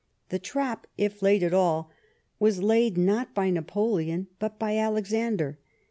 The" 0.29 0.39
trap," 0.51 0.87
if 0.97 1.21
laid 1.21 1.43
at 1.43 1.53
all, 1.53 1.91
was 2.39 2.63
laid, 2.63 2.97
not 2.97 3.35
by 3.35 3.51
Napoleon, 3.51 4.25
but 4.39 4.57
by 4.57 4.75
Alexander. 4.75 5.59